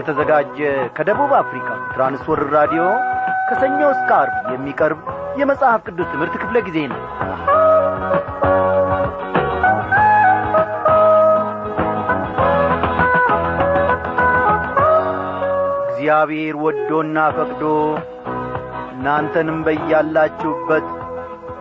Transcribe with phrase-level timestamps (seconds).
[0.00, 0.58] እየተዘጋጀ
[0.96, 2.82] ከደቡብ አፍሪካ ትራንስወርር ራዲዮ
[3.48, 5.00] ከሰኞ እስከ አርብ የሚቀርብ
[5.40, 7.00] የመጽሐፍ ቅዱስ ትምህርት ክፍለ ጊዜ ነው።
[15.84, 17.64] እግዚአብሔር ወዶና ፈቅዶ
[18.94, 20.88] እናንተንም በያላችሁበት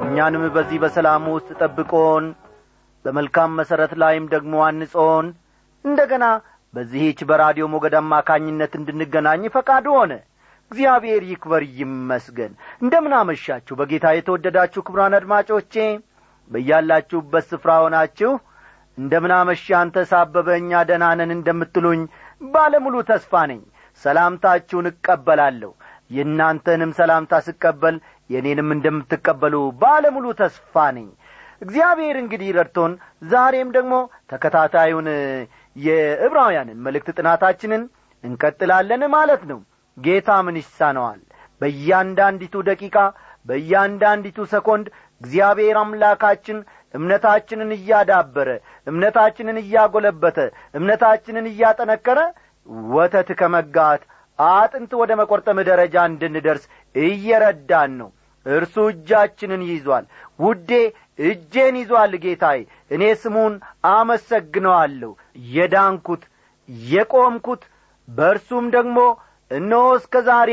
[0.05, 2.27] እኛንም በዚህ በሰላም ውስጥ ጠብቆን
[3.05, 5.27] በመልካም መሠረት ላይም ደግሞ አንጾን።
[5.85, 6.25] እንደ ገና
[6.73, 10.13] በዚህች በራዲዮ ሞገድ አማካኝነት እንድንገናኝ ፈቃዱ ሆነ።
[10.71, 12.51] እግዚአብሔር ይክበር ይመስገን።
[12.81, 15.73] እንደምን አመሻችሁ። በጌታ የተወደዳችሁ ክብራን አድማጮቼ
[16.51, 18.31] በያላችሁበት ስፍራ ሆናችሁ
[18.97, 20.47] እንደምን አመሻ አንተ ሳበበ
[20.89, 22.01] ደናነን እንደምትሉኝ
[22.53, 23.61] ባለሙሉ ተስፋ ነኝ።
[24.03, 25.71] ሰላምታችሁን እቀበላለሁ።
[26.11, 27.95] የእናንተንም ሰላምታ ስቀበል
[28.29, 31.07] የእኔንም እንደምትቀበሉ ባለሙሉ ተስፋ ነኝ።
[31.61, 32.91] እግዚአብሔር እንግዲህ ረድቶን
[33.31, 33.93] ዛሬም ደግሞ
[34.29, 35.07] ተከታታዩን
[35.79, 37.83] የዕብራውያንን መልእክት ጥናታችንን
[38.23, 39.59] እንቀጥላለን ማለት ነው።
[39.97, 41.19] ጌታ ምን ይሳነዋል?
[41.61, 42.97] በእያንዳንዲቱ ደቂቃ
[43.45, 44.87] በእያንዳንዲቱ ሰኮንድ
[45.21, 46.57] እግዚአብሔር አምላካችን
[46.93, 48.49] እምነታችንን እያዳበረ
[48.87, 50.37] እምነታችንን እያጐለበተ
[50.79, 52.19] እምነታችንን እያጠነከረ
[52.91, 54.01] ወተት ከመጋት
[54.39, 56.63] አጥንት ወደ መቈርጠም ደረጃ እንድንደርስ
[56.95, 58.09] እየረዳን ነው
[58.45, 60.05] እርሱ እጃችንን ይዟል
[60.39, 60.71] ውዴ
[61.21, 62.59] እጄን ይዟል። ጌታዬ
[62.91, 63.53] እኔ ስሙን
[63.93, 65.11] አመሰግነዋለሁ።
[65.53, 66.23] የዳንኩት
[66.89, 67.63] የቆምኩት
[68.07, 68.97] በእርሱም ደግሞ
[69.51, 70.51] እነሆ እስከ ዛሬ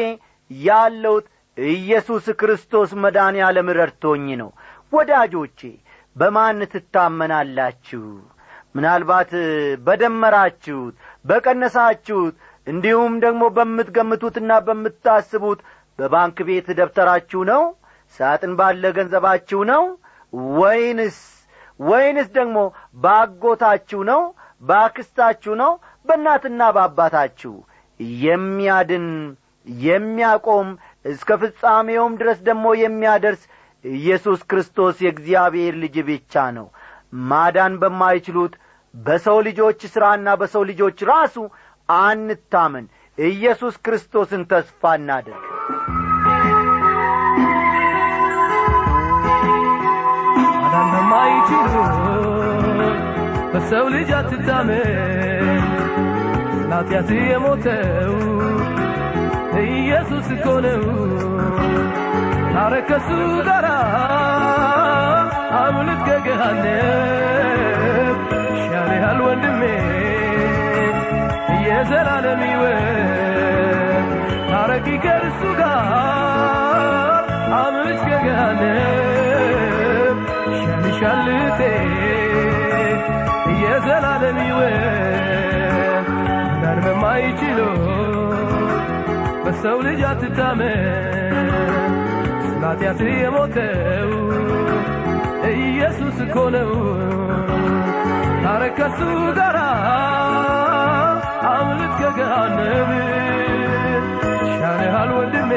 [0.51, 1.27] ያለውት
[1.59, 3.69] ኢየሱስ ክርስቶስ መዳን ያለም
[4.41, 4.51] ነው።
[4.93, 5.61] ወዳጆቼ
[6.17, 8.03] በማን ትታመናላችሁ?
[8.75, 9.31] ምናልባት
[9.87, 12.35] በደመራችሁት በቀነሳችሁት
[12.67, 15.61] እንዲሁም ደግሞ በምትገምቱትና በምታስቡት
[15.99, 17.63] በባንክ ቤት ደብተራችሁ ነው?
[18.21, 19.83] ሳጥን ባለ ገንዘባችሁ ነው?
[20.59, 21.19] ወይንስ
[21.81, 22.59] ወይንስ ደግሞ
[22.97, 24.21] ባጎታችሁ ነው?
[24.63, 25.73] ባክስታችሁ ነው?
[26.07, 27.55] በእናትና በአባታችሁ
[28.25, 29.07] የሚያድን
[29.85, 30.69] የሚያቆም
[31.05, 33.43] እስከ ፍጻሜውም ድረስ ደግሞ የሚያደርስ
[33.85, 36.67] ኢየሱስ ክርስቶስ የእግዚአብሔር ልጅ ብቻ ነው።
[37.29, 38.55] ማዳን በማይችሉት
[38.95, 41.37] በሰው ልጆች ሥራና በሰው ልጆች ራሱ
[41.89, 42.87] አንታመን
[43.19, 45.45] ኢየሱስ ክርስቶስን ተስፋ እናድርግ።
[50.55, 51.75] ማዳን በማይችሉ
[53.53, 55.57] በሰው ልጅ አትታመን።
[56.71, 58.15] ለኃጢአት የሞተው
[59.67, 60.83] ኢየሱስ እኮ ነው።
[63.47, 63.67] ጋራ
[65.59, 68.19] አምልጥ ከገሃነም
[68.67, 69.63] ሻሪሃል ወንድሜ
[71.67, 74.09] የዘላለም ሕይወት
[74.51, 77.23] ታረቂ ከእርሱ ጋር
[77.59, 80.19] አምልጥ ከገሃነም
[80.59, 81.61] ሻልሻልቴ
[83.63, 86.09] የዘላለም ሕይወት
[86.63, 87.73] ዳር በማይችለው
[89.45, 90.83] በሰው ልጅ አትታመን።
[92.47, 94.11] ስላጢአት የሞተው
[95.57, 96.71] ኢየሱስ እኮ ነው።
[98.45, 98.99] ታረከሱ
[99.39, 99.59] ጋራ
[101.49, 102.91] አምልጥ ከገሃነም
[104.53, 105.53] ሻርሃል ወንድሜ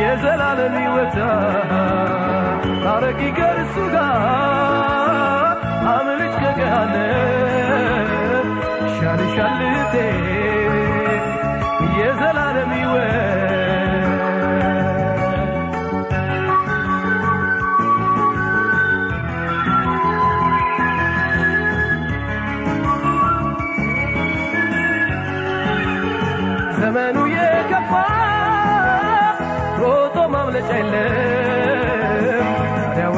[0.00, 1.16] የዘላለም ሕይወት
[2.84, 4.24] ታረቂ ከእርሱ ጋር
[5.94, 8.48] አምልጥ ከገሃነም
[8.96, 9.94] ሻልሻልቴ
[11.98, 13.47] የዘላለም ሕይወት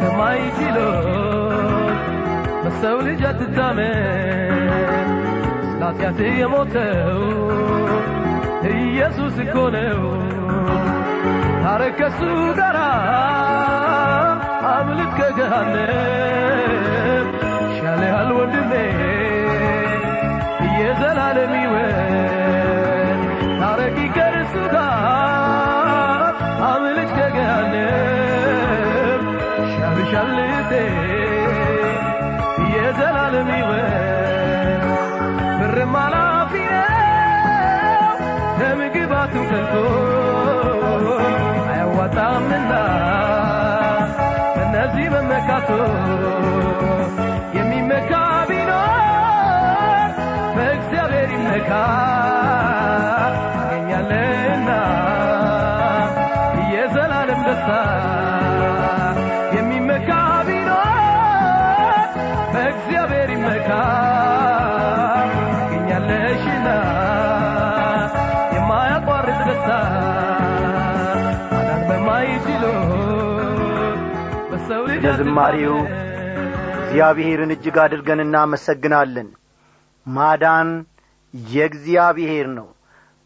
[0.00, 0.92] እንዳንተማይችለው
[2.62, 5.08] በሰው ልጅ አትታመን
[5.70, 7.18] ስላጢአት የሞተው
[8.76, 10.00] ኢየሱስ እኮ ነው
[11.62, 12.20] ታረከሱ
[12.58, 12.78] ጋራ
[14.72, 16.48] አምልጥ ከገሃነም
[17.78, 18.72] ሻለሃል ወንድሜ
[20.78, 21.52] የዘላለም
[39.30, 39.74] መመካቱ ከንቶ
[41.70, 42.72] አያዋጣምና
[44.62, 45.68] እነዚህ መመካቱ
[47.58, 48.12] የሚመካ
[48.50, 50.10] ቢኖር
[50.56, 51.70] በእግዚአብሔር ይመካ
[75.20, 75.74] ለዝማሬው
[76.76, 79.26] እግዚአብሔርን እጅግ አድርገን እናመሰግናለን።
[80.06, 80.68] ማዳን
[81.34, 82.68] የእግዚአብሔር ነው።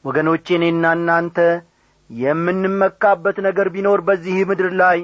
[0.04, 1.36] ወገኖቼ እኔና እናንተ
[2.10, 4.98] የምንመካበት ነገር ቢኖር በዚህ ምድር ላይ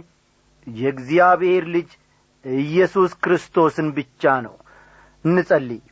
[0.66, 1.90] የእግዚአብሔር ልጅ
[2.44, 4.56] ኢየሱስ ክርስቶስን ብቻ ነው።
[5.24, 5.82] እንጸልይ።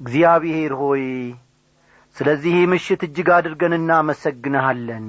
[0.00, 1.04] እግዚአብሔር ሆይ
[2.16, 5.06] ስለዚህ ምሽት እጅግ አድርገን እናመሰግንሃለን።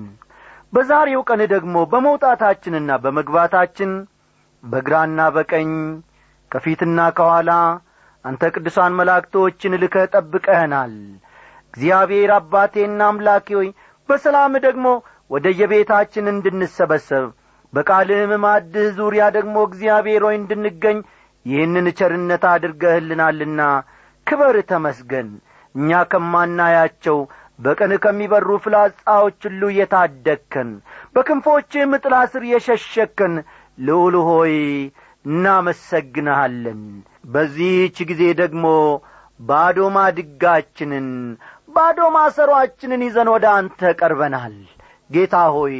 [0.73, 3.91] በዛሬው ቀን ደግሞ በመውጣታችንና በመግባታችን
[4.65, 5.71] በግራና በቀኝ
[6.51, 7.51] ከፊትና ከኋላ
[8.25, 10.93] አንተ ቅዱሳን መላእክቶችን ልከ ጠብቀህናል።
[11.67, 13.69] እግዚአብሔር አባቴና አምላኬ ሆይ
[14.09, 14.87] በሰላም ደግሞ
[15.31, 17.25] ወደ የቤታችን እንድንሰበሰብ
[17.73, 20.97] በቃልህም ማድህ ዙሪያ ደግሞ እግዚአብሔር ሆይ እንድንገኝ
[21.45, 23.61] ይህንን ቸርነት አድርገህልናልና
[24.27, 25.29] ክበር ተመስገን።
[25.75, 27.17] እኛ ከማናያቸው
[27.59, 30.69] በቀን ከሚበሩ ፍላጻዎች ሁሉ የታደግከን
[31.15, 33.35] በክንፎችህም ጥላ ስር የሸሸከን
[33.77, 34.53] ልዑል ሆይ
[35.25, 36.81] እናመሰግንሃለን።
[37.25, 38.65] በዚህች ጊዜ ደግሞ
[39.39, 41.07] ባዶ ማድጋችንን
[41.69, 44.55] ባዶ ማሰሯችንን ይዘን ወደ አንተ ቀርበናል።
[45.09, 45.75] ጌታ ሆይ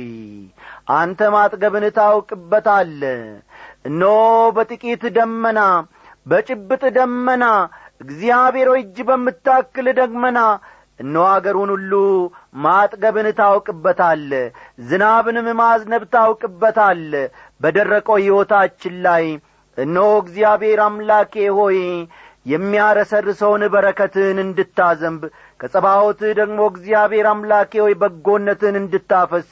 [0.96, 3.02] አንተ ማጥገብን ታውቅበታለ።
[3.88, 4.04] እኖ
[4.56, 5.60] በጥቂት ደመና
[6.26, 7.46] በጭብጥ ደመና
[8.02, 10.40] እግዚአብሔር እጅ በምታክል ደመና
[11.00, 11.94] እኖ አገሩን ሁሉ
[12.66, 14.32] ማጥገብን ታውቅበታለ
[14.90, 17.12] ዝናብንም ማዝነብ ታውቅበታለ
[17.62, 19.26] በደረቀው ሕይወታችን ላይ
[19.78, 21.80] እነሆ እግዚአብሔር አምላኬ ሆይ
[22.46, 25.22] የሚያረሰርሰውን በረከትን እንድታዘንብ
[25.60, 29.48] ከጸባዖትህ ደግሞ እግዚአብሔር አምላኬ ሆይ በጎነትን እንድታፈስ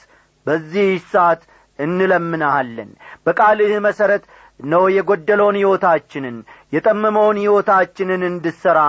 [0.46, 1.42] በዚህ ሰዓት
[1.78, 2.90] እንለምናሃለን
[3.26, 4.24] በቃልህ መሠረት
[4.60, 6.36] እነሆ የጐደለውን ሕይወታችንን
[6.72, 8.80] የጠመመውን ሕይወታችንን እንድሠራ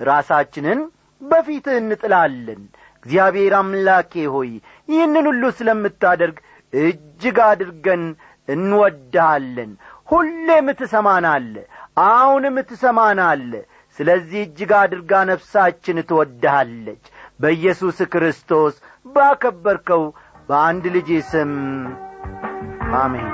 [0.00, 0.80] ራሳችንን
[1.22, 2.62] በፊትህ እንጥላለን።
[3.06, 4.50] እግዚአብሔር አምላኬ ሆይ
[4.88, 6.36] ይህንን ሁሉ ስለምታደርግ
[6.72, 8.02] እጅግ አድርገን
[8.48, 9.72] እንወድሃለን።
[10.08, 11.54] ሁሌም ትሰማናለ
[12.08, 13.52] አሁንም ትሰማናለ
[13.98, 17.04] ስለዚህ እጅግ አድርጋ ነፍሳችን ትወድሃለች።
[17.40, 18.74] በኢየሱስ ክርስቶስ
[19.06, 20.04] ባከበርከው
[20.48, 21.52] በአንድ ልጅ ስም
[22.98, 23.28] አሜን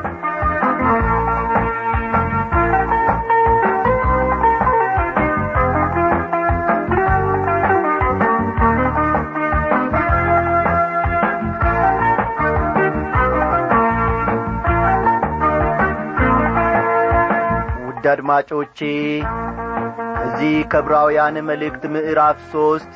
[17.99, 18.79] ውድ አድማጮቼ
[20.17, 22.93] ከዚህ ከብራውያን መልእክት ምዕራፍ ሦስት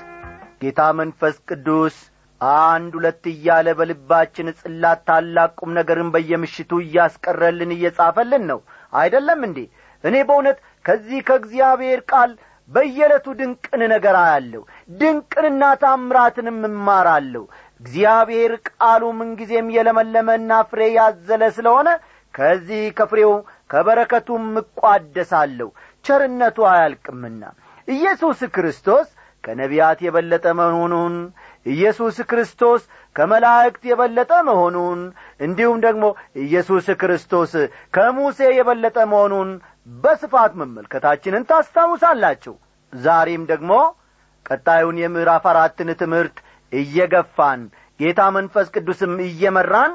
[0.61, 1.97] ጌታ መንፈስ ቅዱስ
[2.41, 8.61] አንድ ሁለት እያለ በልባችን ጽላት ታላቅ ቁም ነገርን በየምሽቱ እያስቀረልን እየጻፈልን ነው።
[8.93, 9.59] አይደለም እንዴ?
[10.05, 12.31] እኔ በእውነት ከዚህ ከእግዚአብሔር ቃል
[12.71, 14.63] በየዕለቱ ድንቅን ነገር አያለሁ
[15.01, 17.45] ድንቅንና ታምራትንም እማራለሁ።
[17.81, 21.89] እግዚአብሔር ቃሉ ምንጊዜም የለመለመና ፍሬ ያዘለ ስለሆነ
[22.35, 23.33] ከዚህ ከፍሬው
[23.71, 25.69] ከበረከቱም እቋደሳለሁ።
[26.05, 27.43] ቸርነቱ አያልቅምና
[27.89, 29.09] ኢየሱስ ክርስቶስ
[29.45, 31.15] ከነቢያት የበለጠ መሆኑን
[31.67, 32.83] ኢየሱስ ክርስቶስ
[33.17, 35.01] ከመላእክት የበለጠ መሆኑን
[35.41, 36.05] እንዲሁም ደግሞ
[36.45, 37.53] ኢየሱስ ክርስቶስ
[37.95, 39.51] ከሙሴ የበለጠ መሆኑን
[40.03, 42.55] በስፋት መመልከታችንን ታስታውሳላችሁ።
[42.93, 43.73] ዛሬም ደግሞ
[44.47, 46.37] ቀጣዩን የምዕራፍ አራትን ትምህርት
[46.73, 47.61] እየገፋን
[48.01, 49.93] ጌታ መንፈስ ቅዱስም እየመራን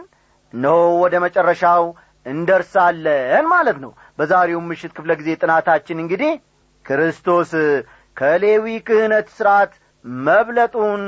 [0.53, 1.84] እነሆ ወደ መጨረሻው
[2.28, 6.32] እንደርሳለን ማለት ነው። በዛሬው ምሽት ክፍለ ጊዜ ጥናታችን እንግዲህ
[6.86, 7.52] ክርስቶስ
[8.18, 9.74] ከሌዊ ክህነት ሥርዓት
[10.26, 11.04] መብለጡን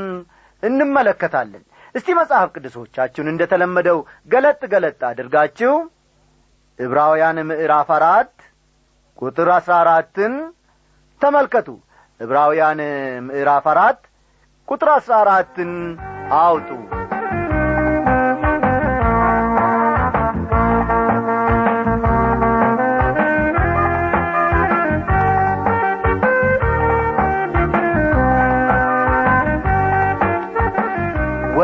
[0.63, 1.63] እንመለከታለን።
[1.95, 3.99] እስቲ መጽሐፍ ቅዱሶቻችሁን እንደ ተለመደው
[4.31, 5.73] ገለጥ ገለጥ አድርጋችሁ
[6.79, 8.33] ዕብራውያን ምዕራፍ አራት
[9.21, 10.35] ቁጥር አሥራ አራትን
[11.21, 11.69] ተመልከቱ።
[12.19, 12.79] ዕብራውያን
[13.27, 13.99] ምዕራፍ አራት
[14.67, 15.71] ቁጥር አሥራ አራትን
[16.39, 16.69] አውጡ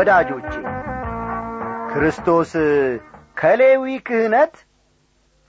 [0.08, 0.50] ወዳጆቼ
[1.90, 2.50] ክርስቶስ
[3.36, 4.52] ከሌዊ ክህነት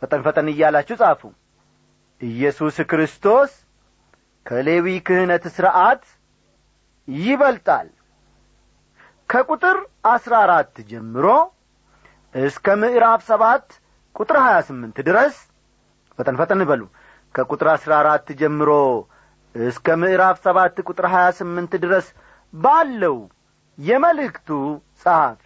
[0.01, 1.21] ፈጠን ፈጠን እያላችሁ ጻፉ።
[2.21, 3.51] ኢየሱስ ክርስቶስ
[4.45, 6.03] ከሌዊ ክህነት ሥርዓት
[7.07, 7.87] ይበልጣል።
[9.29, 9.77] ከቁጥር
[10.13, 11.27] አሥራ አራት ጀምሮ
[12.35, 13.67] እስከ ምዕራፍ ሰባት
[14.15, 15.37] ቁጥር ሀያ ስምንት ድረስ
[16.19, 16.83] ፈጠን ፈጠን በሉ።
[17.35, 18.71] ከቁጥር አሥራ አራት ጀምሮ
[19.55, 22.07] እስከ ምዕራፍ ሰባት ቁጥር ሀያ ስምንት ድረስ
[22.53, 23.17] ባለው
[23.77, 24.49] የመልእክቱ
[25.01, 25.45] ጸሐፊ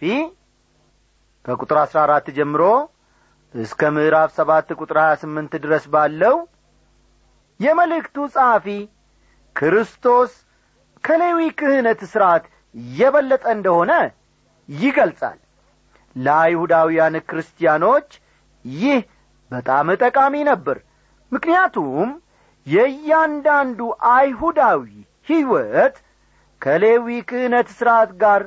[1.44, 2.62] ከቁጥር አሥራ አራት ጀምሮ
[3.54, 6.36] እስከ ምዕራፍ ሰባት ቁጥር ሀያ ስምንት ድረስ ባለው
[7.60, 8.66] የመልእክቱ ጸሐፊ
[9.56, 10.32] ክርስቶስ
[11.04, 12.44] ከሌዊ ክህነት ሥርዓት
[12.94, 13.92] የበለጠ እንደሆነ
[14.68, 15.38] ይገልጻል።
[16.16, 18.08] ለአይሁዳውያን ክርስቲያኖች
[18.64, 18.98] ይህ
[19.50, 20.78] በጣም ጠቃሚ ነበር።
[21.32, 22.08] ምክንያቱም
[22.66, 23.80] የእያንዳንዱ
[24.12, 24.82] አይሁዳዊ
[25.28, 25.96] ሕይወት
[26.62, 28.42] ከሌዊ ክህነት ሥርዓት ጋር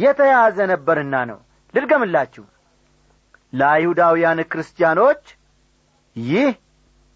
[0.00, 1.38] የተያዘ ነበርና ነው።
[1.74, 2.44] ልድገምላችሁ
[3.52, 5.24] ለአይሁዳውያን ክርስቲያኖች
[6.16, 6.50] ይህ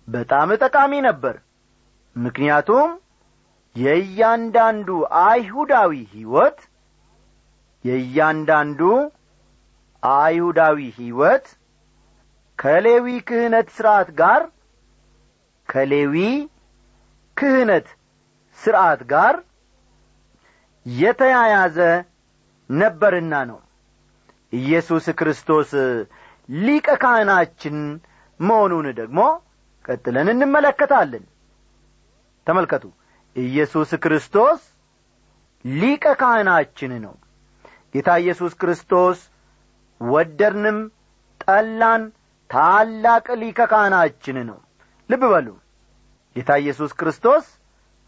[0.09, 1.37] በጣም ጠቃሚ ነበር።
[2.17, 2.91] ምክንያቱም
[3.77, 4.89] የእያንዳንዱ
[5.23, 6.59] አይሁዳዊ ሕይወት
[7.85, 8.81] የእያንዳንዱ
[10.03, 11.47] አይሁዳዊ ሕይወት
[12.59, 14.43] ከሌዊ ክህነት ሥርዓት ጋር
[15.69, 16.15] ከሌዊ
[17.37, 17.87] ክህነት
[18.59, 19.35] ሥርዓት ጋር
[20.97, 21.78] የተያያዘ
[22.71, 23.59] ነበርና ነው።
[24.52, 25.71] ኢየሱስ ክርስቶስ
[26.49, 27.76] ሊቀ ካህናችን
[28.40, 29.21] መሆኑን ደግሞ
[29.85, 31.25] ቀጥለን እንመለከታለን።
[32.47, 32.85] ተመልከቱ።
[33.37, 34.61] ኢየሱስ ክርስቶስ
[35.64, 37.14] ሊቀ ካህናችን ነው።
[37.95, 39.18] ጌታ ኢየሱስ ክርስቶስ
[40.00, 40.78] ወደድንም
[41.40, 42.02] ጠላን
[42.50, 44.59] ታላቅ ሊቀ ካህናችን ነው።
[45.11, 45.49] ልብ በሉ።
[46.37, 47.45] ጌታ ኢየሱስ ክርስቶስ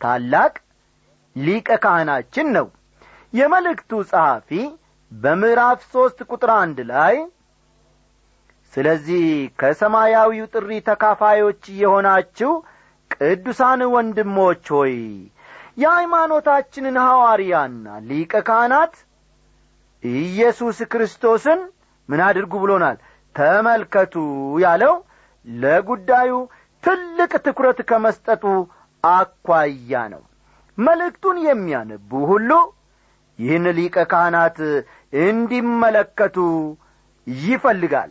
[0.00, 0.52] ታላቅ
[1.36, 2.66] ሊቀ ካህናችን ነው።
[3.32, 4.50] የመልእክቱ ጸሐፊ
[5.12, 7.16] በምዕራፍ ሦስት ቁጥር አንድ ላይ
[8.72, 9.24] ስለዚህ
[9.60, 12.50] ከሰማያዊው ጥሪ ተካፋዮች የሆናችሁ
[13.10, 14.94] ቅዱሳን ወንድሞች ሆይ
[15.82, 18.94] የሃይማኖታችንን ሐዋርያና ሊቀ ካህናት
[20.04, 21.60] ኢየሱስ ክርስቶስን
[22.08, 22.96] ምን አድርጉ ብሎናል?
[23.34, 24.14] ተመልከቱ
[24.64, 24.94] ያለው
[25.46, 26.32] ለጉዳዩ
[26.82, 28.44] ትልቅ ትኩረት ከመስጠቱ
[29.04, 30.22] አኳያ ነው
[30.80, 32.50] መልእክቱን የሚያነቡ ሁሉ
[33.38, 34.58] ይህን ሊቀ ካህናት
[35.22, 36.36] እንዲመለከቱ
[37.46, 38.10] ይፈልጋል።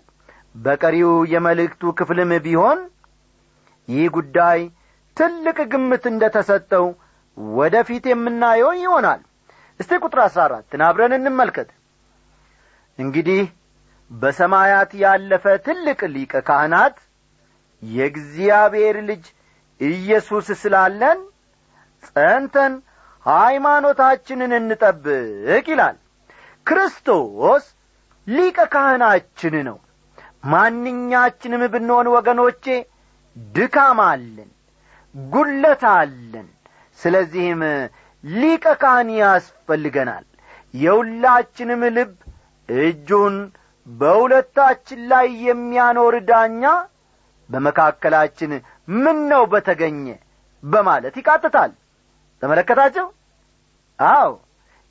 [0.55, 2.79] በቀሪው የመልእክቱ ክፍልም ቢሆን
[3.87, 4.59] ይህ ጉዳይ
[5.17, 6.85] ትልቅ ግምት እንደ ተሰጠው
[7.55, 9.21] ወደ ፊት የምናየው ይሆናል።
[9.79, 11.69] እስቲ ቁጥር አሥራ አራትን አብረን እንመልከት።
[12.99, 13.41] እንግዲህ
[14.11, 16.95] በሰማያት ያለፈ ትልቅ ሊቀ ካህናት
[17.83, 19.25] የእግዚአብሔር ልጅ
[19.81, 21.19] ኢየሱስ ስላለን
[22.07, 22.73] ጸንተን
[23.25, 25.97] ሃይማኖታችንን እንጠብቅ ይላል።
[26.67, 27.63] ክርስቶስ
[28.27, 29.77] ሊቀ ካህናችን ነው።
[30.51, 32.65] ማንኛችንም ብንሆን ወገኖቼ
[33.55, 34.49] ድካም አለን
[35.15, 36.47] ጉለት አለን።
[36.99, 37.61] ስለዚህም
[38.23, 40.25] ሊቀ ካህን ያስፈልገናል።
[40.73, 42.13] የሁላችንም ልብ
[42.69, 43.35] እጁን
[43.87, 46.63] በሁለታችን ላይ የሚያኖር ዳኛ
[47.49, 48.51] በመካከላችን
[48.95, 50.05] ምን ነው በተገኘ
[50.63, 51.71] በማለት ይቃጥታል
[52.43, 53.07] ተመለከታቸው
[53.99, 54.31] አው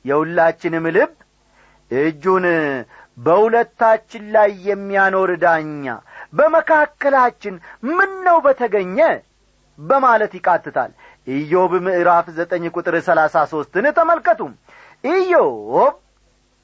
[0.05, 1.13] የሁላችንም ልብ
[1.91, 2.45] እጁን
[3.17, 5.85] በሁለታችን ላይ የሚያኖር ዳኛ
[6.33, 7.55] በመካከላችን
[7.89, 8.99] ምን ነው በተገኘ
[9.79, 10.91] በማለት ይቃትታል።
[11.27, 14.41] ኢዮብ ምዕራፍ ዘጠኝ ቁጥር ሰላሳ ሦስትን ተመልከቱ።
[15.03, 15.95] ኢዮብ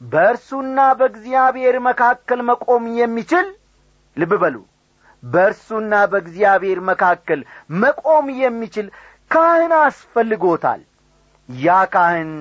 [0.01, 3.48] በእርሱና በእግዚአብሔር መካከል መቆም የሚችል
[4.18, 4.56] ልብ በሉ።
[5.24, 7.39] በእርሱና በእግዚአብሔር መካከል
[7.84, 8.88] መቆም የሚችል
[9.32, 10.82] ካህን አስፈልጎታል።
[11.50, 12.32] ያ ካህን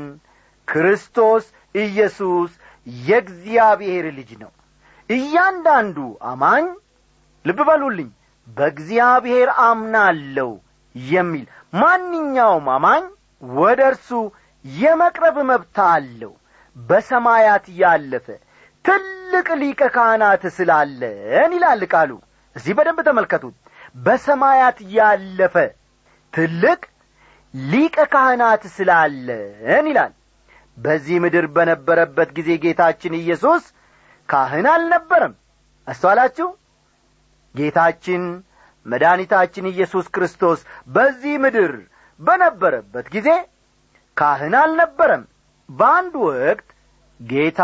[0.68, 2.50] ክርስቶስ ኢየሱስ
[3.04, 4.52] የእግዚአብሔር ልጅ ነው።
[5.10, 5.96] እያንዳንዱ
[6.30, 6.66] አማኝ
[7.44, 8.08] ልብ በሉልኝ
[8.46, 10.50] በእግዚአብሔር አምናለው
[10.94, 13.04] የሚል ማንኛውም አማኝ
[13.42, 14.10] ወደ እርሱ
[14.64, 16.32] የመቅረብ መብት አለው።
[16.76, 18.26] በሰማያት ያለፈ
[18.84, 22.10] ትልቅ ሊቀ ካህናት ስላለን ይላል ቃሉ።
[22.56, 23.54] እዚህ በደንብ ተመልከቱት።
[23.98, 25.54] በሰማያት ያለፈ
[26.34, 26.80] ትልቅ
[27.54, 30.12] ሊቀ ካህናት ስላለን ይላል።
[30.76, 33.64] በዚህ ምድር በነበረበት ጊዜ ጌታችን ኢየሱስ
[34.28, 35.34] ካህን አልነበረም።
[35.86, 36.48] አስተዋላችሁ?
[37.54, 38.22] ጌታችን
[38.86, 41.72] መድኃኒታችን ኢየሱስ ክርስቶስ በዚህ ምድር
[42.20, 43.28] በነበረበት ጊዜ
[44.16, 45.22] ካህን አልነበረም።
[45.68, 46.68] በአንድ ወቅት
[47.20, 47.62] ጌታ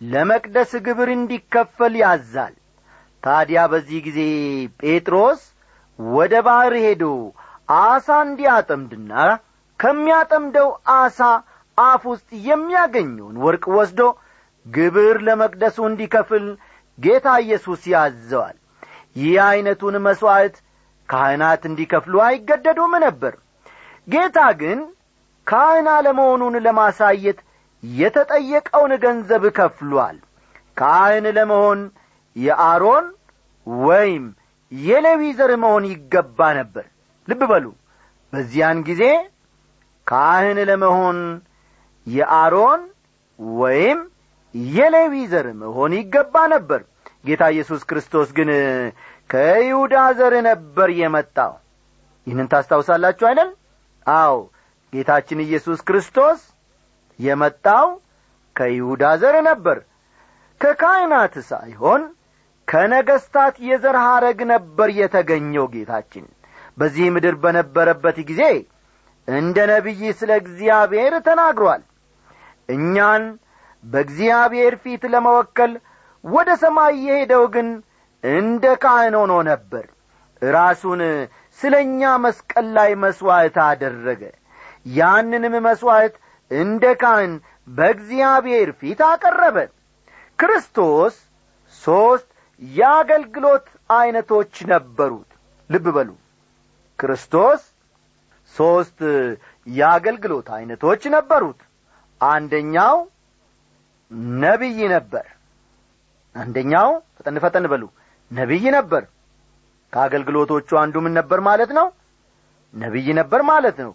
[0.00, 2.54] ለመቅደስ ግብር እንዲከፈል ያዛል።
[3.22, 4.20] ታዲያ በዚህ ጊዜ
[4.82, 5.40] ጴጥሮስ
[5.98, 7.04] ወደ ባሕር ሄዶ
[7.68, 9.12] አሳ እንዲያጠምድና
[9.80, 11.18] ከሚያጠምደው አሳ
[11.78, 14.00] አፍ ውስጥ የሚያገኘውን ወርቅ ወስዶ
[14.66, 16.46] ግብር ለመቅደሱ እንዲከፍል
[16.98, 18.56] ጌታ ኢየሱስ ያዘዋል።
[19.16, 20.56] ይህ ዐይነቱን መሥዋዕት
[21.08, 23.34] ካህናት እንዲከፍሉ አይገደዱም ነበር።
[24.08, 24.80] ጌታ ግን
[25.46, 27.38] ካህን አለመሆኑን ለማሳየት
[27.82, 30.16] የተጠየቀውን ገንዘብ ከፍሏል።
[30.76, 31.80] ካህን ለመሆን
[32.36, 33.06] የአሮን
[33.66, 34.24] ወይም
[34.72, 36.86] የሌዊ ዘር መሆን ይገባ ነበር
[37.28, 37.66] ልብ በሉ።
[38.32, 39.02] በዚያን ጊዜ
[40.06, 41.18] ካህን ለመሆን
[42.06, 42.82] የአሮን
[43.60, 43.98] ወይም
[44.74, 46.80] የሌዊ ዘር መሆን ይገባ ነበር።
[47.26, 48.50] ጌታ ኢየሱስ ክርስቶስ ግን
[49.30, 51.52] ከይሁዳ ዘር ነበር የመጣው።
[52.26, 53.50] ይህንን ታስታውሳላችሁ አይደል?
[54.06, 54.36] አዎ
[54.92, 56.40] ጌታችን ኢየሱስ ክርስቶስ
[57.18, 57.88] የመጣው
[58.56, 59.78] ከይሁዳ ዘር ነበር።
[60.60, 62.02] ከካህናት ሳይሆን
[62.68, 66.24] ከነገስታት የዘር ሐረግ ነበር የተገኘው ጌታችን
[66.78, 68.42] በዚህ ምድር በነበረበት ጊዜ
[69.28, 71.82] እንደ ነቢይ ስለ እግዚአብሔር ተናግሯል።
[72.68, 73.24] እኛን
[73.84, 75.72] በእግዚአብሔር ፊት ለመወከል
[76.24, 77.68] ወደ ሰማይ የሄደው ግን
[78.24, 79.84] እንደ ካህን ሆኖ ነበር።
[80.42, 81.00] ራሱን
[81.58, 84.22] ስለ እኛ መስቀል ላይ መሥዋዕት አደረገ።
[84.96, 86.14] ያንንም መሥዋዕት
[86.50, 87.32] እንደ ካህን
[87.68, 89.56] በእግዚአብሔር ፊት አቀረበ።
[90.38, 91.14] ክርስቶስ
[91.82, 92.28] ሦስት
[92.62, 95.28] የአገልግሎት ዐይነቶች ነበሩት።
[95.70, 96.10] ልብ በሉ
[96.98, 97.62] ክርስቶስ
[98.54, 98.98] ሦስት
[99.70, 101.60] የአገልግሎት ዐይነቶች ነበሩት።
[102.20, 102.96] አንደኛው
[104.40, 105.26] ነቢይ ነበር።
[106.34, 107.84] አንደኛው ፈጠን ፈጠን በሉ
[108.30, 109.02] ነቢይ ነበር።
[109.92, 111.86] ከአገልግሎቶቹ አንዱ ምን ነበር ማለት ነው?
[112.74, 113.92] ነቢይ ነበር ማለት ነው።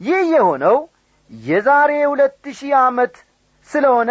[0.00, 0.76] ይህ የሆነው
[1.30, 3.14] የዛሬ ሁለት ሺህ ዓመት
[3.70, 4.10] ስለሆነ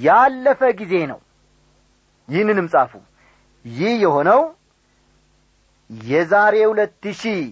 [0.00, 1.20] ያለፈ ጊዜ ነው።
[2.28, 2.92] ይህንንም ጻፉ።
[3.64, 4.40] ይህ የሆነው
[6.06, 7.42] የዛሬ ሁለት ሺህ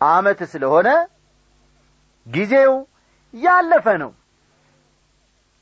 [0.00, 0.88] ዓመት ስለሆነ
[2.26, 2.72] ጊዜው
[3.34, 4.12] ያለፈ ነው።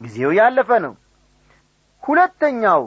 [0.00, 0.94] ጊዜው ያለፈ ነው።
[2.02, 2.82] ሁለተኛው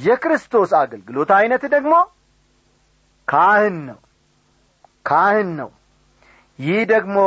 [0.00, 1.94] የክርስቶስ አገልግሎት ዐይነት ደግሞ
[3.28, 3.98] ካህን ነው።
[5.06, 5.70] ካህን ነው።
[6.58, 7.18] ይህ ደግሞ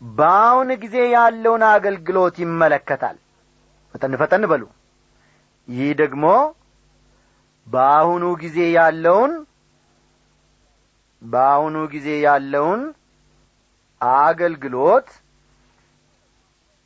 [0.00, 3.16] በአሁን ጊዜ ያለውን አገልግሎት ይመለከታል።
[3.94, 4.62] ፈጠን ፈጠን በሉ።
[5.68, 6.24] ይህ ደግሞ
[7.66, 9.32] በአሁኑ ጊዜ ያለውን
[11.24, 12.82] በአሁኑ ጊዜ ያለውን
[14.20, 15.08] አገልግሎት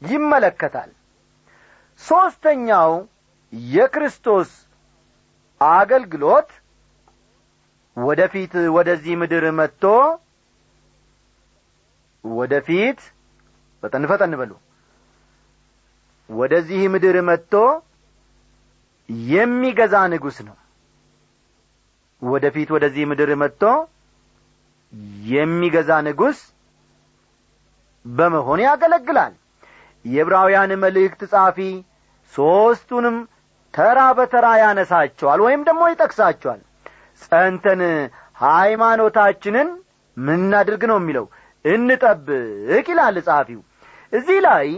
[0.02, 0.90] ይመለከታል።
[2.00, 2.92] ሦስተኛው
[3.72, 4.50] የክርስቶስ
[5.60, 6.50] አገልግሎት
[7.96, 9.84] ወደፊት ወደዚህ ምድር መጥቶ
[12.24, 13.00] ወደፊት
[13.82, 14.52] ፈጠን ፈጠን በሉ።
[16.30, 17.52] ወደዚህ ምድር መጥቶ
[19.30, 20.56] የሚገዛ ንጉሥ ነው።
[22.22, 23.62] ወደፊት ወደዚህ ምድር መጥቶ
[25.30, 26.38] የሚገዛ ንጉሥ
[28.04, 29.34] በመሆን ያገለግላል።
[30.04, 31.58] የዕብራውያን መልእክት ጻፊ
[32.34, 33.16] ሦስቱንም
[33.74, 36.60] ተራ በተራ ያነሳቸዋል ወይም ደግሞ ይጠቅሳቸዋል።
[37.22, 37.82] ጸንተን
[38.42, 39.68] ሃይማኖታችንን
[40.16, 41.26] ምናድርግ ነው የሚለው?
[41.64, 43.60] እንጠብቅ ይላል ጸሐፊው።
[44.12, 44.68] እዚህ ላይ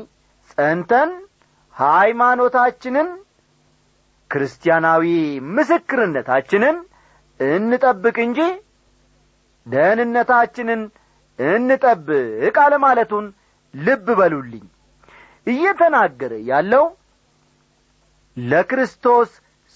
[0.52, 1.10] ጸንተን
[1.74, 3.08] ሃይማኖታችንን
[4.30, 5.04] ክርስቲያናዊ
[5.56, 6.76] ምስክርነታችንን
[7.40, 8.40] እንጠብቅ እንጂ
[9.70, 10.82] ደህንነታችንን
[11.38, 13.26] እንጠብቅ አለማለቱን
[13.74, 14.64] ልብ በሉልኝ።
[15.46, 16.84] እየተናገረ ያለው
[18.36, 19.30] ለክርስቶስ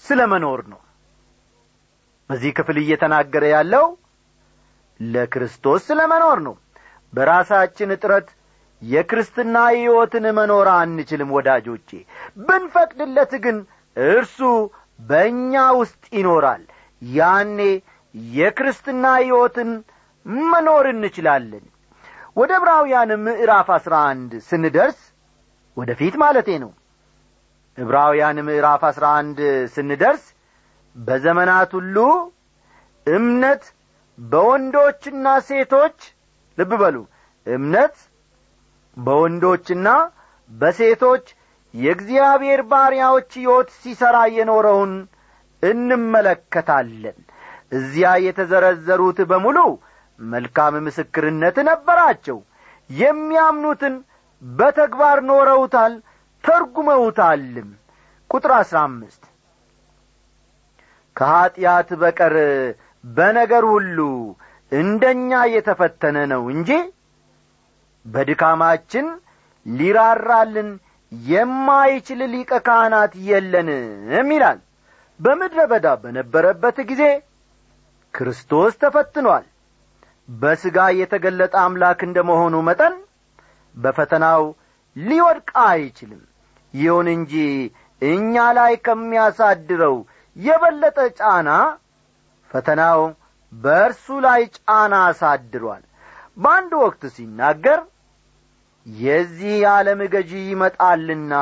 [0.05, 0.81] ስለ መኖር ነው።
[2.29, 3.85] በዚህ ክፍል እየተናገረ ያለው
[4.99, 6.55] ለክርስቶስ ስለ መኖር ነው።
[7.13, 8.27] በራሳችን ጥረት
[8.81, 11.89] የክርስትና ሕይወትን መኖር አንችልም ወዳጆቼ።
[12.47, 13.57] ብንፈቅድለት ግን
[13.97, 14.39] እርሱ
[14.99, 16.63] በእኛ ውስጥ ይኖራል።
[17.01, 17.59] ያኔ
[18.35, 19.71] የክርስትና ሕይወትን
[20.45, 21.65] መኖር እንችላለን።
[22.37, 24.99] ወደ ዕብራውያን ምዕራፍ አሥራ አንድ ስንደርስ
[25.77, 26.71] ወደ ፊት ማለቴ ነው።
[27.77, 29.39] ዕብራውያን ምዕራፍ አሥራ አንድ
[29.75, 30.23] ስንደርስ
[30.95, 31.97] በዘመናት ሁሉ
[33.07, 33.63] እምነት
[34.17, 35.97] በወንዶችና ሴቶች
[36.57, 36.97] ልብ በሉ
[37.47, 37.95] እምነት
[38.97, 39.87] በወንዶችና
[40.51, 41.25] በሴቶች
[41.73, 44.93] የእግዚአብሔር ባሪያዎች ሕይወት ሲሠራ የኖረውን
[45.63, 47.17] እንመለከታለን
[47.71, 49.57] እዚያ የተዘረዘሩት በሙሉ
[50.19, 52.37] መልካም ምስክርነት ነበራቸው።
[52.89, 53.95] የሚያምኑትን
[54.41, 55.93] በተግባር ኖረውታል
[56.43, 57.69] ተርጉመውታልም።
[58.29, 59.23] ቁጥር አሥራ አምስት
[61.15, 62.35] ከኀጢአት በቀር
[63.03, 63.99] በነገር ሁሉ
[64.71, 66.69] እንደኛ የተፈተነ ነው እንጂ
[68.05, 69.05] በድካማችን
[69.65, 70.69] ሊራራልን
[71.11, 74.59] የማይችል ሊቀ ካህናት የለንም ይላል።
[75.19, 77.03] በምድረ በዳ በነበረበት ጊዜ
[78.15, 79.45] ክርስቶስ ተፈትኗል።
[80.29, 82.95] በሥጋ የተገለጠ አምላክ እንደ መሆኑ መጠን
[83.75, 84.43] በፈተናው
[84.95, 86.21] ሊወድቅ አይችልም።
[86.73, 87.33] ይሁን እንጂ
[88.01, 89.95] እኛ ላይ ከሚያሳድረው
[90.35, 91.49] የበለጠ ጫና
[92.51, 93.01] ፈተናው
[93.53, 95.83] በእርሱ ላይ ጫና አሳድሯል።
[96.37, 97.79] በአንድ ወቅት ሲናገር
[98.85, 101.33] የዚህ ዓለም ገዢ ይመጣልና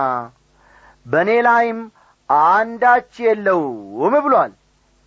[1.06, 1.80] በእኔ ላይም
[2.50, 4.52] አንዳች የለውም ብሏል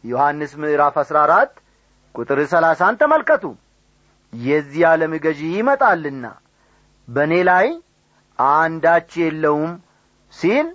[0.07, 1.53] ዮሐንስ ምዕራፍ አሥራ አራት
[2.15, 3.45] ቁጥር ሰላሳን ተመልከቱ።
[4.33, 6.27] የዚህ ዓለም ገዢ ይመጣልና
[7.09, 7.67] በእኔ ላይ
[8.39, 9.73] አንዳች የለውም
[10.33, 10.69] ሲል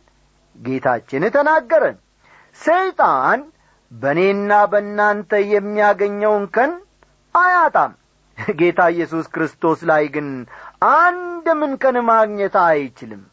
[0.56, 1.84] ጌታችን ተናገረ
[2.60, 3.42] ሰይጣን
[3.92, 6.72] በእኔና በእናንተ የሚያገኘውን ከን
[7.36, 7.94] አያጣም።
[8.60, 10.28] ጌታ ኢየሱስ ክርስቶስ ላይ ግን
[10.98, 13.24] አንድ ምንከን ማግኘት አይችልም።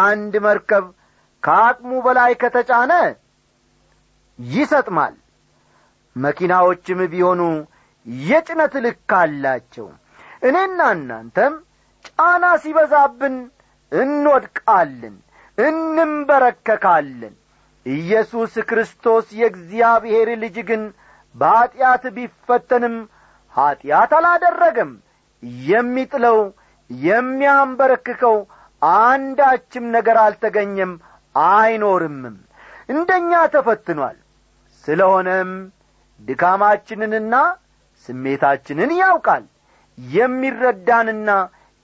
[0.00, 0.84] አንድ መርከብ
[1.42, 2.92] ከአቅሙ በላይ ከተጫነ
[4.38, 5.14] ይሰጥማል
[6.16, 7.40] መኪናዎችም ቢሆኑ
[8.26, 9.86] የጭነት ልክ አላቸው።
[10.42, 11.54] እኔና እናንተም
[12.08, 13.36] ጫና ሲበዛብን
[13.92, 15.16] እንወድቃለን
[15.58, 17.34] እንንበረከካለን።
[17.86, 20.82] ኢየሱስ ክርስቶስ የእግዚአብሔር ልጅ ግን
[21.34, 22.96] በኀጢአት ቢፈተንም
[23.54, 24.92] ኀጢአት አላደረገም።
[25.66, 26.38] የሚጥለው
[26.90, 28.36] የሚያንበረክከው
[29.00, 30.92] አንዳችም ነገር አልተገኘም
[31.34, 32.36] አይኖርምም።
[32.88, 34.16] እንደኛ ተፈትኗል።
[34.84, 35.50] ስለሆነም
[36.20, 37.34] ድካማችንንና
[38.08, 39.44] ስሜታችንን ያውቃል።
[39.98, 41.30] የሚረዳንና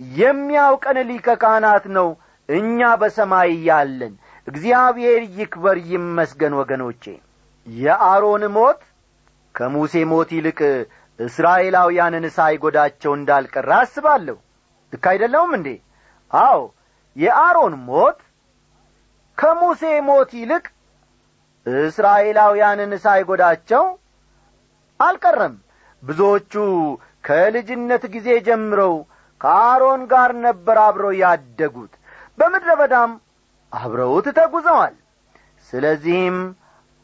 [0.01, 2.09] የሚያውቀን ሊቀ ካህናት ነው
[2.49, 4.14] እኛ በሰማይ ያለን።
[4.49, 7.05] እግዚአብሔር ይክበር ይመስገን ወገኖቼ።
[7.66, 8.81] የአሮን ሞት
[9.55, 10.59] ከሙሴ ሞት ይልቅ
[11.18, 14.37] እስራኤላውያንን ሳይጐዳቸው እንዳልቀረ አስባለሁ።
[14.92, 15.68] ልክ አይደለውም እንዴ?
[16.31, 16.61] አዎ
[17.16, 18.18] የአሮን ሞት
[19.38, 20.64] ከሙሴ ሞት ይልቅ
[21.66, 23.85] እስራኤላውያንን ሳይጐዳቸው
[25.03, 25.55] አልቀረም።
[26.03, 26.53] ብዙዎቹ
[27.27, 28.95] ከልጅነት ጊዜ ጀምረው
[29.41, 31.93] ከአሮን ጋር ነበር አብረው ያደጉት።
[32.38, 33.12] በምድረ በዳም
[33.73, 34.95] አብረውት ተጉዘዋል።
[35.73, 36.38] ስለዚህም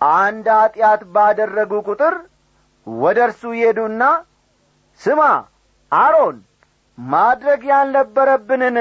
[0.01, 2.15] አንድ ኀጢአት ባደረጉ ቁጥር
[2.87, 4.03] ወደ እርሱ ይሄዱና
[5.01, 5.21] ስማ
[5.93, 6.37] አሮን
[6.99, 8.77] ማድረግ ያልነበረብንን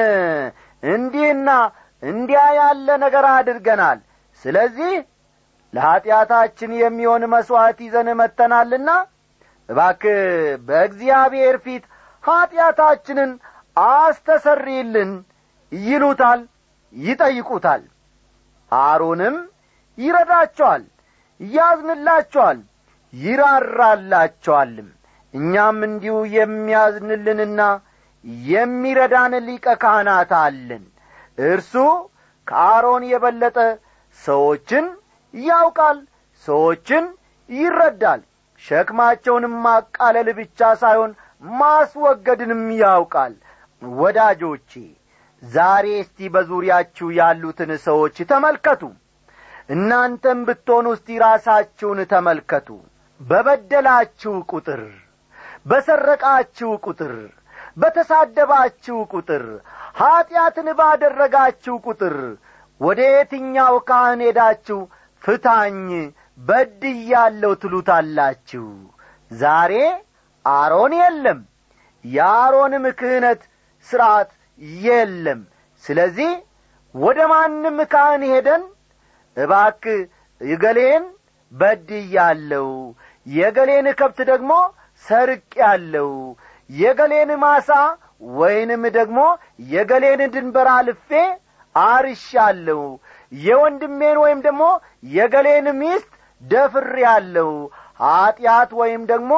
[0.83, 1.49] እንዲህና
[2.03, 3.99] እንዲያ ያለ ነገር አድርገናል።
[4.45, 4.93] ስለዚህ
[5.73, 8.89] ለኀጢአታችን የሚሆን መሥዋዕት ይዘን መጥተናልና
[9.69, 10.03] እባክ
[10.67, 11.83] በእግዚአብሔር ፊት
[12.23, 13.31] ኀጢአታችንን
[13.77, 15.11] አስተሰርይልን
[15.71, 16.41] ይሉታል
[16.93, 17.83] ይጠይቁታል።
[18.71, 19.35] አሮንም
[19.97, 20.83] ይረዳቸዋል
[21.39, 22.59] ያዝንላቸዋል
[23.13, 24.89] ይራራላቸዋልም።
[25.33, 27.61] እኛም እንዲሁ የሚያዝንልንና
[28.47, 30.83] የሚረዳን ሊቀ ካህናት አለን።
[31.47, 31.73] እርሱ
[32.47, 33.57] ከአሮን የበለጠ
[34.19, 34.85] ሰዎችን
[35.33, 35.97] ያውቃል
[36.45, 37.05] ሰዎችን
[37.49, 38.21] ይረዳል።
[38.63, 41.11] ሸክማቸውንም ማቃለል ብቻ ሳይሆን
[41.43, 43.33] ማስወገድንም ያውቃል።
[43.81, 44.71] ወዳጆቼ
[45.43, 48.81] ዛሬ እስቲ በዙሪያችሁ ያሉትን ሰዎች ተመልከቱ።
[49.69, 52.69] እናንተም ብትሆኑ እስቲ ራሳችሁን ተመልከቱ።
[53.21, 54.81] በበደላችሁ ቁጥር
[55.65, 57.13] በሰረቃችሁ ቁጥር
[57.81, 59.43] በተሳደባችሁ ቁጥር
[59.99, 62.15] ኀጢአትን ባደረጋችሁ ቁጥር
[62.81, 64.79] ወደ የትኛው ካህን ሄዳችሁ
[65.27, 65.79] ፍታኝ
[66.39, 68.65] በድያለሁ ትሉታላችሁ።
[69.31, 69.73] ዛሬ
[70.45, 71.39] አሮን የለም
[72.05, 73.41] የአሮንም ክህነት
[73.87, 74.29] ሥርዓት
[74.81, 75.41] የለም።
[75.83, 76.31] ስለዚህ
[76.95, 78.63] ወደ ማንም ካህን ሄደን
[79.37, 79.83] እባክ
[80.41, 81.03] እገሌን
[81.51, 82.67] በድያለሁ
[83.25, 84.51] የገሌን ከብት ደግሞ
[85.05, 86.11] ሰርቅ ያለው
[86.69, 87.69] የገሌን ማሳ
[88.37, 89.19] ወይንም ደግሞ
[89.69, 91.09] የገሌን ድንበር አልፌ
[91.75, 92.81] አርሻለሁ
[93.31, 94.63] የወንድሜን ወይም ደግሞ
[95.13, 96.11] የገሌን ሚስት
[96.43, 97.51] ደፍር ያለው
[98.01, 99.33] ኀጢአት ወይም ደግሞ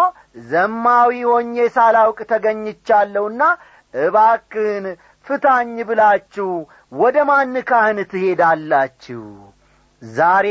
[0.49, 3.41] ዘማዊ ሆኜ ሳላውቅ ተገኝቻለሁና
[3.93, 4.85] እባክህን
[5.27, 6.49] ፍታኝ ብላችሁ
[6.91, 9.23] ወደ ማን ካህን ትሄዳላችሁ?
[10.01, 10.47] ዛሬ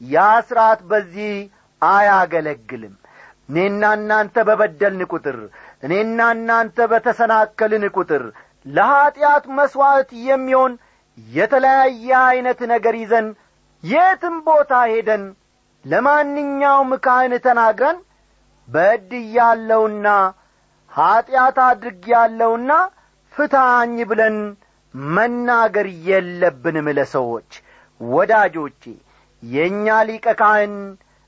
[0.00, 0.16] ያ
[0.48, 1.34] ሥርዓት በዚህ
[1.82, 2.94] አያገለግልም።
[3.50, 5.38] እኔና እናንተ በበደልን ቁጥር
[5.84, 8.24] እኔና እናንተ በተሰናከልን ቁጥር
[8.66, 10.72] ለኀጢአት መሥዋዕት የሚሆን
[11.30, 13.26] የተለያየ ዐይነት ነገር ይዘን
[13.84, 15.24] የትም ቦታ ሄደን
[15.84, 17.98] ለማንኛውም ካህን ተናግረን
[18.68, 20.06] በድያለሁና
[20.92, 22.72] ኀጢአት አድርጌያለሁና
[23.34, 24.36] ፍታኝ ብለን
[25.14, 27.50] መናገር የለብንም ለሰዎች።
[28.00, 28.82] ወዳጆቼ
[29.42, 30.74] የእኛ ሊቀ ካህን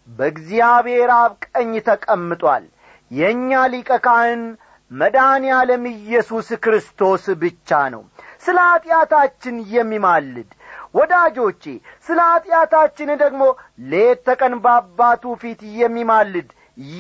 [0.09, 2.65] በእግዚአብሔር አብ ቀኝ ተቀምጧል።
[3.11, 4.43] የእኛ ሊቀ ካህን
[4.91, 8.03] መድኃኔ ዓለም ኢየሱስ ክርስቶስ ብቻ ነው
[8.43, 10.51] ስለ ኀጢአታችን የሚማልድ።
[10.95, 11.65] ወዳጆቼ
[12.07, 13.43] ስለ ኀጢአታችን ደግሞ
[13.91, 16.49] ሌት ተቀን በአባቱ ፊት የሚማልድ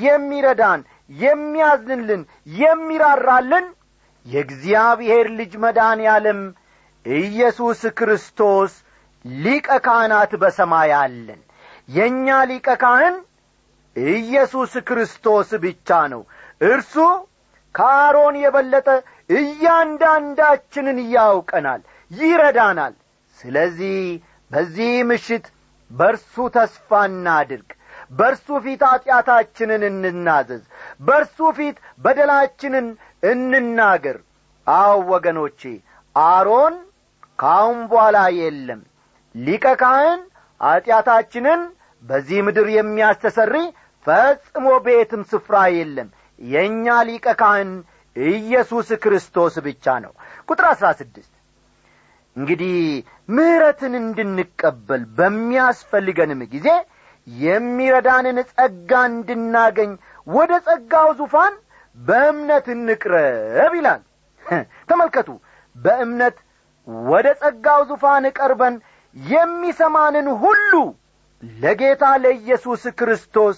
[0.00, 2.22] የሚረዳን የሚያዝንልን
[2.56, 3.66] የሚራራልን
[4.26, 6.40] የእግዚአብሔር ልጅ መድኃኔ ዓለም
[7.06, 8.72] ኢየሱስ ክርስቶስ
[9.24, 11.40] ሊቀ ካህናት በሰማይ አለን።
[11.88, 13.16] የእኛ ሊቀ ካህን
[13.96, 16.22] ኢየሱስ ክርስቶስ ብቻ ነው።
[16.64, 16.94] እርሱ
[17.74, 18.88] ከአሮን የበለጠ
[19.30, 22.94] እያንዳንዳችንን ያውቀናል ይረዳናል።
[23.38, 23.98] ስለዚህ
[24.50, 25.46] በዚህ ምሽት
[25.90, 27.68] በርሱ ተስፋ እናድርግ።
[28.12, 30.62] በርሱ ፊት ኀጢአታችንን እንናዘዝ።
[31.00, 32.86] በርሱ ፊት በደላችንን
[33.30, 34.18] እንናገር።
[34.66, 35.60] አው ወገኖቼ
[36.16, 36.74] አሮን
[37.38, 38.80] ካሁን በኋላ የለም።
[39.34, 40.20] ሊቀ ካህን
[40.60, 41.60] ኀጢአታችንን
[42.04, 43.54] በዚህ ምድር የሚያስተሰሪ
[44.06, 47.70] ፈጽሞ ቤትም ስፍራ የለም። የእኛ ሊቀ ካህን
[48.16, 50.12] ኢየሱስ ክርስቶስ ብቻ ነው።
[50.48, 51.32] ቁጥር አሥራ ስድስት
[52.36, 52.74] እንግዲህ
[53.28, 56.68] ምሕረትን እንድንቀበል በሚያስፈልገንም ጊዜ
[57.26, 59.90] የሚረዳንን ጸጋ እንድናገኝ
[60.26, 61.54] ወደ ጸጋው ዙፋን
[61.96, 64.02] በእምነት እንቅረብ ይላል።
[64.88, 65.28] ተመልከቱ።
[65.76, 66.36] በእምነት
[67.08, 68.76] ወደ ጸጋው ዙፋን ቀርበን
[69.16, 70.72] የሚሰማንን ሁሉ
[71.42, 73.56] ለጌታ ለኢየሱስ ክርስቶስ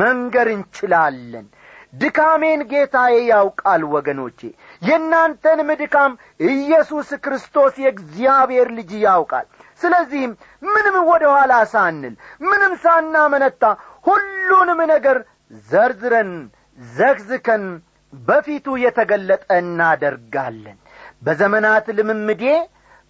[0.00, 1.46] መንገር እንችላለን
[1.94, 4.38] ድካሜን ጌታዬ ያውቃል ወገኖቼ።
[4.82, 6.12] የእናንተንም ድካም
[6.50, 9.46] ኢየሱስ ክርስቶስ የእግዚአብሔር ልጅ ያውቃል።
[9.80, 10.32] ስለዚህም
[10.66, 13.62] ምንም ወደ ኋላ ሳንል ምንም ሳናመነታ
[14.06, 15.18] ሁሉንም ነገር
[15.68, 16.32] ዘርዝረን
[16.78, 17.64] ዘግዝከን
[18.12, 20.78] በፊቱ የተገለጠ እናደርጋለን።
[21.22, 22.44] በዘመናት ልምምዴ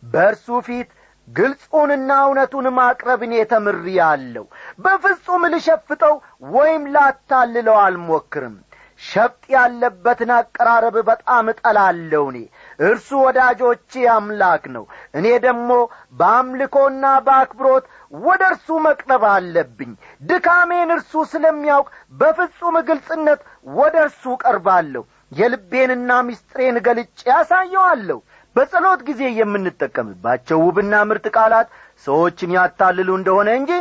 [0.02, 0.90] በእርሱ ፊት
[1.28, 4.44] ግልጹንና እውነቱን ማቅረብን የተምር ያለው
[4.78, 6.14] በፍጹም ልሸፍጠው
[6.54, 8.56] ወይም ላታልለው አልሞክርም
[9.04, 12.38] ሸፍጥ ያለበትን አቀራረብ በጣም እጠላለሁ እኔ
[12.80, 14.84] እርሱ ወዳጆቼ አምላክ ነው።
[15.18, 15.70] እኔ ደግሞ
[16.20, 17.86] በአምልኮና በአክብሮት
[18.22, 21.88] ወደ እርሱ መቅረብ አለብኝ። ድካሜን እርሱ ስለሚያውቅ
[22.20, 23.42] በፍጹም ግልጽነት
[23.76, 28.18] ወደ እርሱ ቀርባለሁ የልቤንና ምስጢሬን ገልጬ ያሳየዋለሁ
[28.56, 31.68] በጸሎት ጊዜ የምንጠቀምባቸው ውብና ምርጥ ቃላት
[32.06, 33.72] ሰዎችን ያታልሉ እንደሆነ እንጂ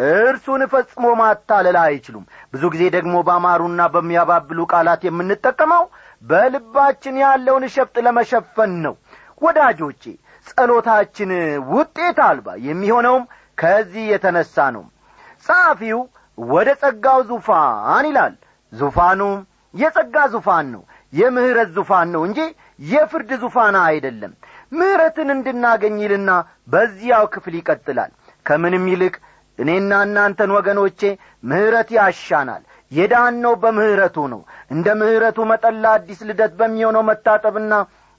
[0.00, 5.84] እርሱን ፈጽሞ ማታለል አይችሉም። ብዙ ጊዜ ደግሞ በአማሩና በሚያባብሉ ቃላት የምንጠቀመው
[6.24, 8.94] በልባችን ያለውን ሸፍጥ ለመሸፈን ነው።
[9.42, 10.02] ወዳጆቼ
[10.46, 11.30] ጸሎታችን
[11.72, 13.24] ውጤት አልባ የሚሆነውም
[13.58, 14.84] ከዚህ የተነሣ ነው።
[15.46, 16.00] ጸሐፊው
[16.38, 18.34] ወደ ጸጋው ዙፋን ይላል።
[18.72, 19.20] ዙፋኑ
[19.74, 20.82] የጸጋ ዙፋን ነው
[21.12, 22.40] የምህረት ዙፋን ነው እንጂ
[22.84, 24.32] የፍርድ ዙፋን አይደለም።
[24.72, 26.30] ምህረትን እንድናገኝ ይልና
[26.72, 28.10] በዚያው ክፍል ይቀጥላል።
[28.46, 29.14] ከምንም ይልቅ
[29.60, 31.00] እኔና እናንተን ወገኖቼ
[31.50, 34.40] ምህረት ያሻናል። የዳነው በምህረቱ ነው።
[34.74, 37.74] እንደ ምህረቱ መጠን ለአዲስ ልደት በሚሆነው መታጠብና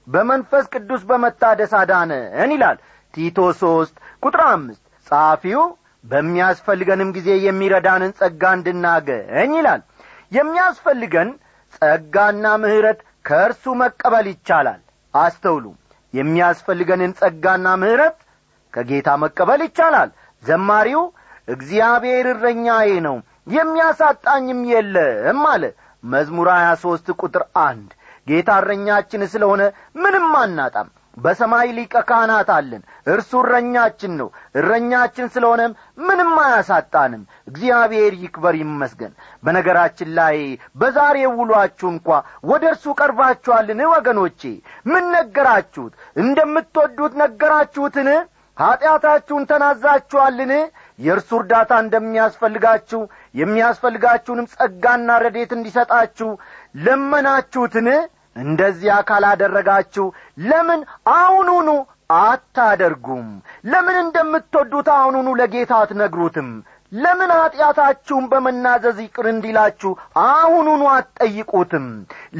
[0.06, 2.78] በመንፈስ ቅዱስ በመታደስ አዳነን ይላል
[3.14, 5.62] ቲቶ ሦስት ቁጥር አምስት። ጸሐፊው
[6.04, 9.82] በሚያስፈልገንም ጊዜ የሚረዳንን ጸጋ እንድናገኝ ይላል።
[10.32, 11.28] የሚያስፈልገን
[11.76, 14.80] ጸጋና ምሕረት ከእርሱ መቀበል ይቻላል።
[15.14, 15.64] አስተውሉ።
[16.14, 18.16] የሚያስፈልገንን ጸጋና ምሕረት
[18.74, 20.10] ከጌታ መቀበል ይቻላል።
[20.42, 21.02] ዘማሪው
[21.48, 23.16] እግዚአብሔር እረኛዬ ነው
[23.48, 25.64] የሚያሳጣኝም የለም አለ።
[26.04, 27.90] መዝሙር ሀያ ሦስት ቁጥር አንድ
[28.26, 29.62] ጌታ እረኛችን ስለሆነ
[30.02, 34.28] ምንም አናጣም። በሰማይ ሊቀ ካህናት አለን እርሱ እረኛችን ነው።
[34.58, 35.72] እረኛችን ስለሆነም
[36.06, 40.38] ምንም አያሳጣንም። እግዚአብሔር ይክበር ይመስገን። በነገራችን ላይ
[40.80, 42.08] በዛሬ ውሏችሁ እንኳ
[42.44, 44.40] ወደ እርሱ ቀርባችኋልን ወገኖቼ?
[44.86, 45.92] ምን ነገራችሁት?
[46.16, 48.10] እንደምትወዱት ነገራችሁትን?
[48.56, 50.50] ኀጢአታችሁን ተናዛችኋልን
[50.98, 53.00] የእርሱ እርዳታ እንደሚያስፈልጋችሁ
[53.34, 56.30] የሚያስፈልጋችሁንም ጸጋና ረዴት እንዲሰጣችሁ
[56.86, 57.88] ለመናችሁትን
[58.42, 60.06] እንደዚያ ካላደረጋችሁ
[60.44, 60.80] ለምን?
[61.16, 61.68] አሁኑኑ
[62.22, 63.26] አታደርጉም።
[63.64, 66.48] ለምን እንደምትወዱት አሁኑኑ ለጌታ አትነግሩትም
[66.92, 69.90] ለምን ኀጢአታችሁን በመናዘዝ ይቅር እንዲላችሁ
[70.24, 71.86] አሁኑኑ አትጠይቁትም?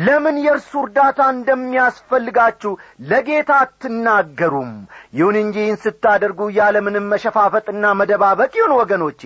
[0.05, 2.73] ለምን የእርሱ እርዳታ እንደሚያስፈልጋችሁ
[3.11, 4.73] ለጌታ አትናገሩም?
[5.15, 9.21] ይሁን እንጂ ይህን ስታደርጉ ያለምንም መሸፋፈጥና መደባበቅ ይሁን ወገኖቼ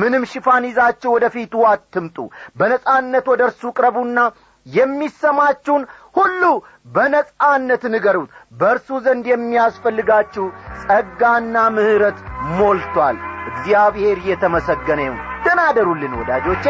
[0.00, 2.16] ምንም ሽፋን ይዛችሁ ወደ ፊቱ አትምጡ።
[2.58, 4.18] በነጻነት ወደ እርሱ ቅረቡና
[4.66, 5.82] የሚሰማችሁን
[6.16, 6.42] ሁሉ
[6.94, 10.46] በነጻነት ንገሩት። በእርሱ ዘንድ የሚያስፈልጋችሁ
[10.82, 12.18] ጸጋና ምሕረት
[12.58, 13.18] ሞልቷል
[13.50, 16.66] እግዚአብሔር እየተመሰገነ ይሁን ደናደሩልን ወዳጆቼ